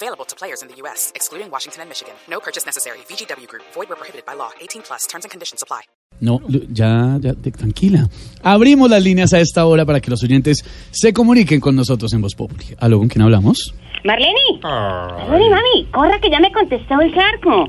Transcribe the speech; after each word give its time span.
Available 0.00 0.24
to 0.26 0.36
players 0.36 0.62
in 0.62 0.68
the 0.68 0.76
U.S., 0.82 1.10
excluding 1.16 1.50
Washington 1.50 1.82
and 1.82 1.88
Michigan. 1.90 2.14
No 2.30 2.38
purchase 2.38 2.64
necessary. 2.64 2.98
VGW 3.10 3.48
Group. 3.48 3.64
Void 3.74 3.88
where 3.88 3.96
prohibited 3.98 4.24
by 4.24 4.34
law. 4.36 4.50
18 4.60 4.82
plus. 4.82 5.06
Terms 5.10 5.24
and 5.24 5.30
conditions 5.32 5.60
apply. 5.62 5.82
No, 6.20 6.40
ya, 6.72 7.18
ya, 7.20 7.32
tranquila. 7.34 8.08
Abrimos 8.44 8.88
las 8.90 9.02
líneas 9.02 9.32
a 9.32 9.40
esta 9.40 9.66
hora 9.66 9.84
para 9.84 10.00
que 10.00 10.10
los 10.10 10.22
oyentes 10.22 10.64
se 10.92 11.12
comuniquen 11.12 11.58
con 11.60 11.74
nosotros 11.74 12.12
en 12.12 12.20
Voz 12.22 12.34
Populi. 12.36 12.64
¿Aló, 12.78 12.98
con 12.98 13.08
quién 13.08 13.22
hablamos? 13.22 13.74
Marlene. 14.04 14.60
Marlene, 14.62 15.50
mami, 15.50 15.86
corra 15.92 16.18
que 16.20 16.30
ya 16.30 16.38
me 16.40 16.52
contestó 16.52 17.00
el 17.00 17.12
Charco. 17.14 17.66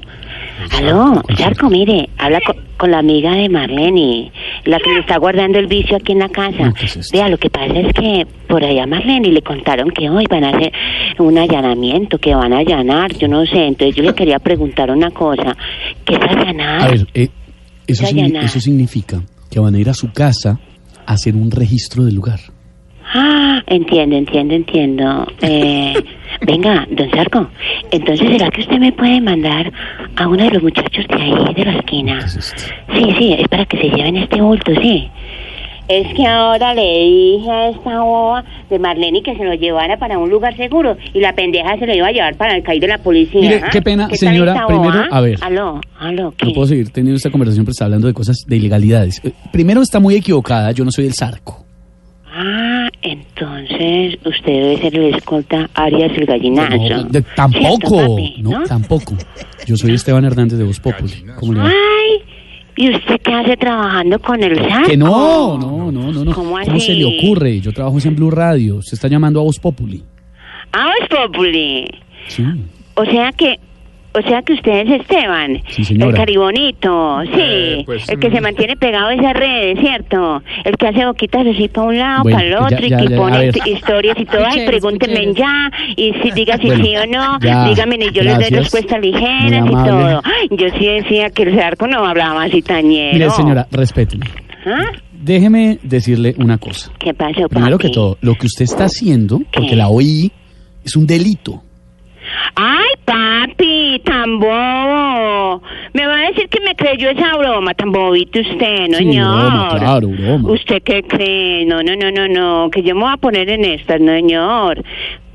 Aló, 0.77 1.21
Charco, 1.35 1.69
mire, 1.69 2.09
habla 2.17 2.39
co- 2.45 2.55
con, 2.77 2.91
la 2.91 2.99
amiga 2.99 3.31
de 3.33 3.49
Marlene, 3.49 4.31
la 4.65 4.77
que 4.79 4.91
le 4.93 4.99
está 5.01 5.17
guardando 5.17 5.57
el 5.59 5.67
vicio 5.67 5.97
aquí 5.97 6.11
en 6.13 6.19
la 6.19 6.29
casa. 6.29 6.65
No, 6.65 6.73
¿qué 6.73 6.85
es 6.85 6.95
esto? 6.97 7.17
Vea, 7.17 7.27
lo 7.29 7.37
que 7.37 7.49
pasa 7.49 7.73
es 7.79 7.93
que 7.93 8.27
por 8.49 8.63
allá 8.63 8.87
Marlene 8.87 9.29
le 9.31 9.41
contaron 9.43 9.91
que 9.91 10.09
hoy 10.09 10.25
van 10.27 10.43
a 10.43 10.49
hacer 10.49 10.73
un 11.19 11.37
allanamiento, 11.37 12.17
que 12.17 12.33
van 12.33 12.51
a 12.51 12.57
allanar, 12.57 13.13
yo 13.15 13.27
no 13.27 13.45
sé. 13.45 13.67
Entonces 13.67 13.95
yo 13.95 14.03
le 14.03 14.13
quería 14.13 14.39
preguntar 14.39 14.89
una 14.89 15.11
cosa. 15.11 15.55
¿Qué 16.03 16.15
es 16.15 16.21
allanar? 16.21 16.81
A 16.81 16.87
ver, 16.87 17.07
eh, 17.13 17.29
eso, 17.87 18.05
eso 18.05 18.59
significa 18.59 19.21
que 19.49 19.59
van 19.59 19.75
a 19.75 19.79
ir 19.79 19.87
a 19.89 19.93
su 19.93 20.11
casa 20.11 20.59
a 21.05 21.13
hacer 21.13 21.35
un 21.35 21.51
registro 21.51 22.03
del 22.03 22.15
lugar. 22.15 22.39
Ah, 23.13 23.61
entiendo, 23.67 24.15
entiendo, 24.15 24.55
entiendo. 24.55 25.27
Eh, 25.41 25.93
venga, 26.41 26.87
don 26.89 27.09
Sarco, 27.11 27.47
entonces 27.91 28.27
¿será 28.29 28.49
que 28.49 28.61
usted 28.61 28.79
me 28.79 28.91
puede 28.91 29.21
mandar 29.21 29.71
a 30.15 30.27
uno 30.27 30.43
de 30.43 30.51
los 30.51 30.63
muchachos 30.63 31.05
de 31.07 31.21
ahí, 31.21 31.53
de 31.53 31.65
la 31.65 31.77
esquina? 31.77 32.27
Sí, 32.27 33.13
sí, 33.17 33.33
es 33.37 33.47
para 33.47 33.65
que 33.65 33.77
se 33.77 33.95
lleven 33.95 34.17
este 34.17 34.41
bulto, 34.41 34.71
sí. 34.81 35.07
Es 35.89 36.13
que 36.13 36.23
ahora 36.25 36.75
le 36.75 36.81
dije 36.83 37.49
a 37.49 37.69
esta 37.69 37.99
boba 38.01 38.43
de 38.69 38.77
Marlene 38.77 39.23
que 39.23 39.35
se 39.35 39.43
lo 39.43 39.55
llevara 39.55 39.97
para 39.97 40.19
un 40.19 40.29
lugar 40.29 40.55
seguro 40.55 40.95
y 41.15 41.19
la 41.19 41.33
pendeja 41.33 41.77
se 41.79 41.87
lo 41.87 41.95
iba 41.95 42.07
a 42.07 42.11
llevar 42.11 42.35
para 42.35 42.55
el 42.55 42.61
CAI 42.61 42.79
de 42.79 42.87
la 42.87 42.99
policía. 42.99 43.41
Mire, 43.41 43.63
qué 43.71 43.81
pena, 43.81 44.07
señora, 44.13 44.67
primero, 44.67 45.03
a 45.09 45.19
ver. 45.21 45.39
Aló, 45.41 45.81
aló, 45.99 46.31
¿qué? 46.37 46.45
No 46.45 46.53
puedo 46.53 46.67
seguir 46.67 46.91
teniendo 46.91 47.17
esta 47.17 47.31
conversación, 47.31 47.65
pero 47.65 47.71
está 47.71 47.85
hablando 47.85 48.05
de 48.05 48.13
cosas 48.13 48.37
de 48.47 48.55
ilegalidades. 48.57 49.19
Eh, 49.25 49.31
Primero, 49.51 49.81
está 49.81 49.99
muy 49.99 50.13
equivocada. 50.15 50.71
Yo 50.73 50.85
no 50.85 50.91
soy 50.91 51.05
el 51.07 51.13
Zarco. 51.15 51.65
Ah, 52.31 52.87
entonces 53.01 54.19
usted 54.23 54.45
debe 54.53 54.77
ser 54.77 54.95
el 54.95 55.15
escolta 55.15 55.67
Arias 55.73 56.11
el 56.15 56.25
gallinazo. 56.27 56.77
No, 56.77 57.03
de- 57.05 57.21
¿Cierto, 57.23 57.29
tampoco. 57.35 57.97
papi? 57.97 58.35
no, 58.43 58.63
tampoco. 58.65 59.13
Yo 59.65 59.75
soy 59.75 59.95
Esteban 59.95 60.23
Hernández 60.23 60.59
de 60.59 60.65
Voz 60.65 60.79
Populi. 60.79 61.25
¿Cómo 61.39 61.53
le 61.53 61.59
va? 61.61 61.71
¿Y 62.79 62.95
usted 62.95 63.19
qué 63.21 63.33
hace 63.33 63.57
trabajando 63.57 64.17
con 64.19 64.41
el 64.41 64.57
saco? 64.57 64.87
Que 64.87 64.95
no, 64.95 65.57
no, 65.57 65.91
no, 65.91 66.11
no, 66.13 66.23
no. 66.23 66.33
¿Cómo 66.33 66.51
¿Cómo 66.51 66.79
se 66.79 66.93
le 66.93 67.05
así? 67.05 67.19
ocurre? 67.19 67.59
Yo 67.59 67.73
trabajo 67.73 67.97
en 68.01 68.15
Blue 68.15 68.31
Radio. 68.31 68.81
Se 68.81 68.95
está 68.95 69.09
llamando 69.09 69.41
a 69.41 69.43
Voz 69.43 69.59
Populi. 69.59 70.01
Ah, 70.71 70.93
es 71.01 71.09
Populi. 71.09 71.85
Sí. 72.27 72.45
O 72.95 73.03
sea 73.03 73.33
que, 73.33 73.59
o 74.19 74.27
sea 74.27 74.41
que 74.41 74.53
usted 74.53 74.87
es 74.87 75.01
Esteban. 75.01 75.61
Sí. 75.69 75.97
El 75.99 76.13
caribonito, 76.13 77.21
sí. 77.23 77.39
Eh, 77.39 77.83
pues, 77.85 78.09
el 78.09 78.19
que 78.19 78.29
mm. 78.29 78.33
se 78.33 78.41
mantiene 78.41 78.77
pegado 78.77 79.07
a 79.07 79.13
esas 79.13 79.33
redes, 79.33 79.79
¿cierto? 79.79 80.41
El 80.63 80.77
que 80.77 80.87
hace 80.87 81.05
boquitas 81.05 81.47
así 81.47 81.67
para 81.67 81.87
un 81.87 81.97
lado, 81.97 82.23
Bueno, 82.23 82.37
para 82.37 82.47
el 82.47 82.55
otro, 82.55 82.79
ya, 82.79 82.85
y 82.85 82.89
que 82.89 83.07
ya, 83.07 83.17
pone 83.17 83.51
historias 83.65 84.17
y 84.19 84.25
todo. 84.25 84.37
Ay, 84.39 84.59
Escucheres, 84.59 84.69
pregúntenme 84.69 85.33
ya. 85.33 85.71
Y 85.95 86.13
si 86.21 86.31
diga 86.35 86.57
si 86.57 86.67
Bueno, 86.67 86.83
sí 86.83 86.95
o 86.97 87.05
no, 87.07 87.39
dígame 87.39 87.95
y 87.95 88.11
yo 88.11 88.23
les 88.23 88.39
doy 88.39 88.49
respuestas 88.49 88.99
ligeras 89.01 89.65
y 89.65 89.71
todo. 89.71 90.21
Yo 90.51 90.67
sí 90.77 90.85
decía 90.85 91.29
que 91.29 91.43
el 91.43 91.55
zarco 91.55 91.87
no 91.87 92.05
hablaba 92.05 92.43
así 92.43 92.61
tañero. 92.61 93.13
Mire, 93.13 93.29
señora, 93.31 93.67
respéteme. 93.71 94.25
¿Ah? 94.65 94.91
Déjeme 95.21 95.79
decirle 95.83 96.33
una 96.37 96.57
cosa. 96.57 96.91
¿Qué 96.97 97.13
pasó, 97.13 97.49
Primero 97.49 97.77
que 97.77 97.87
papi? 97.89 97.93
todo, 97.93 98.17
lo 98.21 98.35
que 98.35 98.47
usted 98.47 98.63
está 98.63 98.85
haciendo, 98.85 99.41
porque 99.51 99.75
la 99.75 99.89
oí, 99.89 100.31
es 100.83 100.95
un 100.95 101.05
delito. 101.05 101.61
Ay, 102.55 102.87
papi, 103.05 103.15
tan 103.99 104.37
bobo. 104.39 105.63
Me 105.93 106.05
va 106.05 106.15
a 106.19 106.27
decir 106.29 106.47
que 106.49 106.59
me 106.61 106.75
creyó 106.75 107.09
esa 107.09 107.35
broma, 107.37 107.73
tan 107.73 107.91
bobito 107.91 108.39
usted, 108.39 108.87
¿no, 108.89 108.97
Sí, 108.99 109.05
señor? 109.05 109.39
broma, 109.39 109.75
claro, 109.79 110.07
broma. 110.09 110.51
¿Usted 110.51 110.83
qué 110.83 111.01
cree? 111.01 111.65
No, 111.65 111.81
no, 111.81 111.95
no, 111.95 112.11
no, 112.11 112.27
no, 112.27 112.69
que 112.69 112.83
yo 112.83 112.93
me 112.93 113.01
voy 113.01 113.13
a 113.13 113.17
poner 113.17 113.49
en 113.49 113.65
estas, 113.65 113.99
no, 113.99 114.11
señor. 114.11 114.83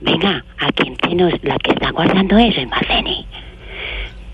Venga, 0.00 0.44
aquí 0.60 0.87
entre 0.87 1.14
nos, 1.16 1.32
la 1.43 1.59
que 1.59 1.72
está 1.72 1.91
guardando 1.91 2.38
eso 2.38 2.60
es 2.60 2.69
Marlene. 2.69 3.25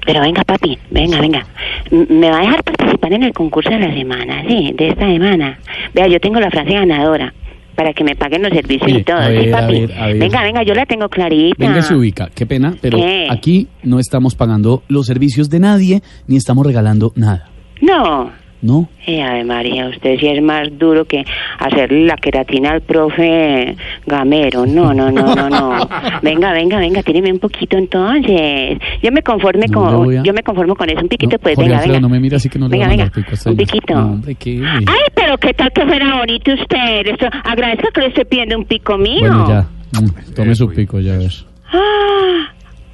Pero 0.05 0.21
venga, 0.23 0.43
papi, 0.45 0.77
venga, 0.91 1.21
venga. 1.21 1.47
M- 1.91 2.07
¿Me 2.11 2.31
va 2.31 2.39
a 2.39 2.41
dejar 2.41 2.63
participar 2.65 3.13
en 3.13 3.23
el 3.23 3.33
concurso 3.33 3.71
de 3.71 3.79
la 3.79 3.93
semana? 3.95 4.43
Sí, 4.49 4.73
de 4.75 4.89
esta 4.89 5.07
semana. 5.07 5.59
Vea, 5.95 6.07
yo 6.09 6.19
tengo 6.21 6.41
la 6.41 6.51
frase 6.51 6.73
ganadora 6.73 7.33
para 7.81 7.95
que 7.95 8.05
me 8.05 8.15
paguen 8.15 8.43
los 8.43 8.53
servicios 8.53 8.85
Mire, 8.87 8.99
y 9.01 9.05
todo, 9.05 9.17
a 9.17 9.29
¿sí, 9.29 9.33
ver, 9.33 9.55
a 9.55 9.61
papi? 9.63 9.81
ver, 9.81 9.93
a 9.99 10.07
ver. 10.09 10.19
Venga, 10.19 10.43
venga, 10.43 10.63
yo 10.63 10.75
la 10.75 10.85
tengo 10.85 11.09
clarita. 11.09 11.67
Venga, 11.67 11.81
se 11.81 11.95
ubica. 11.95 12.29
Qué 12.35 12.45
pena, 12.45 12.77
pero 12.79 12.99
¿Qué? 12.99 13.27
aquí 13.31 13.69
no 13.85 13.99
estamos 13.99 14.35
pagando 14.35 14.83
los 14.89 15.07
servicios 15.07 15.49
de 15.49 15.61
nadie, 15.61 16.03
ni 16.27 16.37
estamos 16.37 16.67
regalando 16.67 17.11
nada. 17.17 17.49
No. 17.81 18.33
¿No? 18.63 18.89
Eh, 19.07 19.23
Ave 19.23 19.43
María, 19.45 19.89
usted 19.89 20.19
sí 20.21 20.27
es 20.29 20.43
más 20.43 20.69
duro 20.79 21.07
que 21.07 21.25
hacerle 21.59 22.05
la 22.05 22.17
queratina 22.17 22.73
al 22.73 22.83
profe 22.83 23.75
Gamero. 24.07 24.67
No, 24.67 24.93
no, 24.93 25.11
no, 25.11 25.35
no, 25.35 25.49
no. 25.49 25.89
Venga, 26.23 26.53
venga, 26.53 26.79
venga, 26.79 27.03
tíreme 27.03 27.33
un 27.33 27.39
poquito 27.39 27.79
entonces. 27.79 28.79
Yo 29.03 29.11
me 29.13 29.23
conforme 29.23 29.67
No, 29.69 29.81
con, 30.03 30.11
le 30.11 30.19
a- 30.19 30.23
yo 30.23 30.35
me 30.35 30.43
conformo 30.43 30.77
con 30.77 30.91
eso. 30.91 31.01
Un 31.01 31.09
piquito, 31.09 31.37
No, 31.37 31.39
pues, 31.39 31.55
Jorge 31.55 31.69
venga, 31.71 31.79
Alfredo, 31.79 31.95
venga. 31.95 32.01
no 32.07 32.09
me 32.11 32.21
mira 32.21 32.37
así 32.37 32.51
que 32.51 32.59
no 32.59 32.67
le 32.69 32.73
venga, 32.73 32.87
voy 32.87 32.95
a 32.95 32.97
venga, 32.97 33.05
mandar 33.05 33.15
pico 33.25 33.31
a 33.31 33.35
esta 33.35 33.51
un 33.51 33.57
piquito. 33.57 33.95
No, 33.95 34.07
hombre, 34.13 34.35
¿qué? 34.35 34.63
Ay, 34.67 34.85
pero 35.15 35.39
qué 35.39 35.55
tal 35.55 35.73
que 35.73 35.87
fuera 35.87 36.19
bonito 36.19 36.53
usted. 36.53 37.07
Esto, 37.07 37.27
agradezca 37.45 37.89
que 37.95 38.01
le 38.03 38.07
estoy 38.09 38.25
pidiendo 38.27 38.59
un 38.59 38.65
pico 38.67 38.99
mío. 38.99 39.21
Bueno, 39.21 39.49
ya. 39.49 39.67
Mm, 40.01 40.35
tome 40.35 40.55
su 40.55 40.69
pico, 40.69 41.01
ya 41.01 41.17
ves. 41.17 41.47
Ah, 41.73 42.49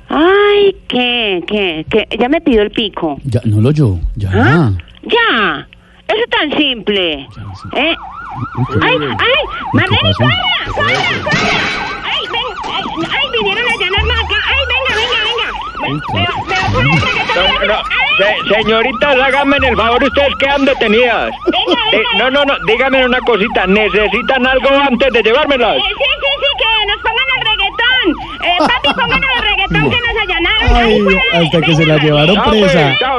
ay, 0.09 0.77
¿qué, 0.87 1.43
qué, 1.47 1.85
qué? 1.91 2.07
Ya 2.19 2.29
me 2.29 2.41
pidió 2.41 2.63
el 2.63 2.71
pico. 2.71 3.19
Ya, 3.25 3.41
no 3.45 3.61
lo 3.61 3.71
yo, 3.73 3.99
ya. 4.15 4.31
¿Ah? 4.33 4.73
Es 6.17 6.31
tan 6.31 6.51
simple. 6.57 7.29
¿Eh? 7.77 7.97
¡Ay, 8.83 8.99
ay! 9.19 9.41
¡Marlene, 9.73 10.13
corra! 10.17 10.35
¡Corra, 10.75 10.95
corra! 11.23 11.59
¡Ay, 12.05 12.23
ven! 12.33 12.49
¡Ay, 12.65 12.85
ay, 13.13 13.27
vinieron 13.33 13.65
a 13.69 13.77
llenarnos 13.77 14.17
acá! 14.19 14.37
¡Ay, 14.49 14.63
venga, 14.73 14.93
venga, 15.01 15.19
venga! 15.29 15.49
Me, 15.81 15.89
me, 15.89 16.01
me 16.49 16.57
va 16.57 16.67
a 16.67 16.73
poner 16.73 16.93
el 16.95 17.01
reggaetón. 17.01 17.37
No, 17.37 17.67
no, 17.67 17.83
se- 18.17 18.55
señoritas, 18.55 19.17
háganme 19.21 19.57
el 19.59 19.77
favor, 19.77 20.03
ustedes 20.05 20.35
quedan 20.39 20.65
detenidas. 20.65 21.31
Venga, 21.47 21.81
Eh, 21.93 22.03
venga. 22.13 22.19
no, 22.19 22.31
no, 22.31 22.45
no, 22.45 22.55
díganme 22.67 23.05
una 23.05 23.21
cosita, 23.21 23.67
¿necesitan 23.67 24.47
algo 24.47 24.69
antes 24.71 25.13
de 25.13 25.23
llevármelas? 25.23 25.77
Eh, 25.77 25.81
sí, 25.87 26.05
sí, 26.21 26.29
sí, 26.41 26.51
que 26.59 26.87
nos 26.87 27.03
pongan 27.03 27.29
el 27.37 27.43
reggaetón. 27.51 28.07
Eh, 28.43 28.59
papi, 28.75 28.95
pónganos 29.01 29.31
el 29.37 29.43
reggaetón 29.43 29.91
que 29.91 29.97
nos 30.01 30.17
allanaron. 30.23 30.77
Ay, 30.77 31.03
pues, 31.03 31.45
hasta 31.45 31.61
que 31.61 31.75
se 31.75 31.87
la 31.87 31.95
venga, 31.95 32.05
llevaron 32.07 32.35
Chao, 32.37 32.45
pues, 32.51 32.73
presa. 32.73 32.97
chao. 32.99 33.16